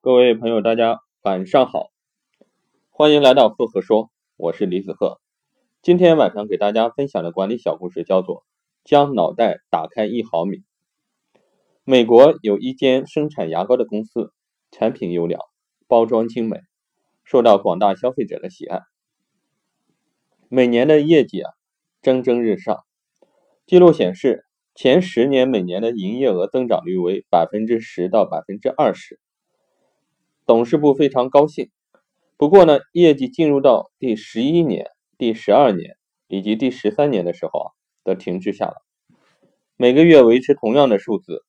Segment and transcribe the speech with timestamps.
[0.00, 1.90] 各位朋友，大家晚上好，
[2.88, 5.20] 欢迎来到赫赫说，我是李子赫。
[5.82, 8.46] 今天晚上给大家分享的管理小故事叫做
[8.86, 10.62] “将脑袋打开一毫米”。
[11.82, 14.32] 美国有一间生产牙膏的公司，
[14.70, 15.40] 产品优良，
[15.88, 16.60] 包装精美，
[17.24, 18.82] 受到广大消费者的喜爱，
[20.48, 21.50] 每年的业绩啊
[22.02, 22.84] 蒸蒸日上。
[23.66, 24.44] 记录显示，
[24.76, 29.18] 前十年每年的营业额增长率为百分之十到百分之二十。
[30.48, 31.68] 董事部非常高兴，
[32.38, 34.86] 不过呢，业绩进入到第十一年、
[35.18, 37.66] 第十二年以及第十三年的时候啊，
[38.02, 38.72] 都停滞下来，
[39.76, 41.44] 每个月维持同样的数字。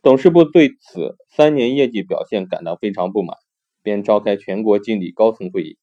[0.00, 3.36] 董事部对此三年业绩表现感到非常不满，
[3.82, 5.76] 便召开全国经理高层会议，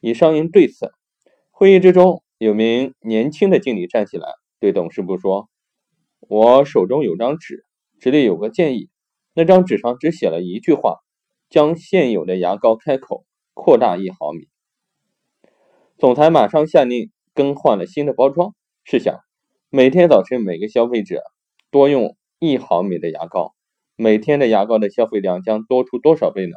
[0.00, 0.92] 以商议对策。
[1.50, 4.28] 会议之中，有名年轻的经理站起来
[4.60, 5.48] 对董事部说
[6.28, 7.64] ：“我手中有张纸，
[7.98, 8.90] 纸里有个建议，
[9.34, 10.98] 那张纸上只写了一句话。”
[11.48, 14.48] 将现有的牙膏开口扩大一毫米。
[15.96, 18.54] 总裁马上下令更换了新的包装。
[18.84, 19.20] 试想，
[19.68, 21.22] 每天早晨每个消费者
[21.70, 23.54] 多用一毫米的牙膏，
[23.96, 26.56] 每天的牙膏的消费量将多出多少倍呢？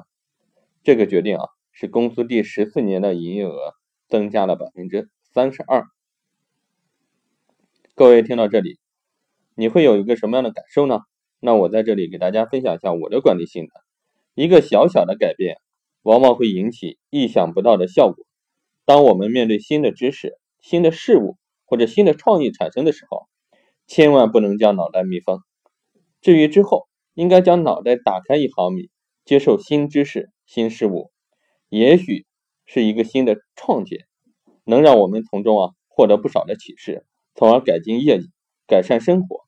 [0.84, 3.74] 这个决定啊，使公司第十四年的营业额
[4.08, 5.86] 增加了百分之三十二。
[7.96, 8.80] 各位听到这里，
[9.56, 11.02] 你会有一个什么样的感受呢？
[11.40, 13.74] 那我在这里给大家分享一下我的管理心得。
[14.34, 15.58] 一个小小的改变，
[16.04, 18.26] 往往会引起意想不到的效果。
[18.86, 23.28] 当我们面对新的知识、新的事物或者新的创意产生的时候，
[23.88, 25.40] 千万不能将脑袋密封。
[26.22, 28.90] 至于之后，应该将脑袋打开一毫米，
[29.26, 31.12] 接受新知识、新事物，
[31.68, 32.26] 也许
[32.66, 34.00] 是一个新的创建，
[34.64, 38.30] 能让我们从中啊获得不少的启示，从而改进业绩、
[38.66, 39.42] 改善生活。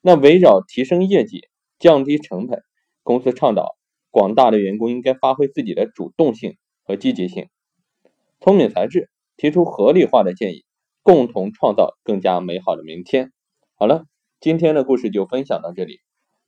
[0.00, 2.62] 那围绕提升业绩、降低成本，
[3.02, 3.76] 公司倡导。
[4.12, 7.48] 广大的员工应该发挥自己的主动性和积极性，
[8.40, 10.66] 聪明才智，提出合理化的建议，
[11.02, 13.32] 共同创造更加美好的明天。
[13.74, 14.04] 好了，
[14.38, 16.00] 今天的故事就分享到这里。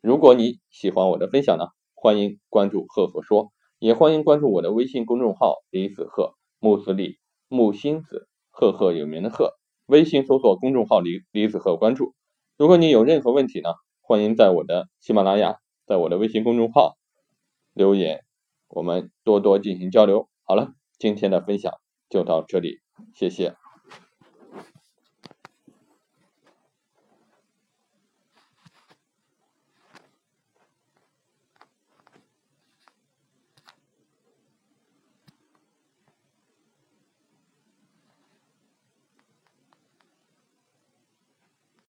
[0.03, 7.17] 如果你喜欢我的分享呢，欢迎关注赫赫说，也欢迎关注我的微信公众号李子赫木子李
[7.49, 9.55] 木心子赫赫有名的赫，
[9.87, 12.13] 微信搜索公众号李李子赫关注。
[12.59, 13.71] 如果你有任何问题呢，
[14.03, 15.57] 欢迎在我的喜马拉雅，
[15.87, 16.99] 在我的微信公众号。
[17.75, 18.25] 留言，
[18.69, 20.29] 我们多多进行交流。
[20.45, 21.73] 好了，今天的分享
[22.09, 22.81] 就到这里，
[23.15, 23.55] 谢谢。